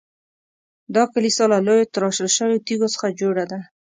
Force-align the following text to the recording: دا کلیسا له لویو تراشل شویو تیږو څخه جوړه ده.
دا 0.95 1.03
کلیسا 1.13 1.43
له 1.53 1.57
لویو 1.67 1.91
تراشل 1.93 2.29
شویو 2.35 2.63
تیږو 2.65 2.87
څخه 2.95 3.07
جوړه 3.19 3.43
ده. 3.51 3.59